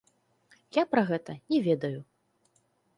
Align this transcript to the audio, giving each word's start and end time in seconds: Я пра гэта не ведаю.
Я 0.81 0.87
пра 0.95 1.05
гэта 1.11 1.37
не 1.55 1.59
ведаю. 1.69 1.99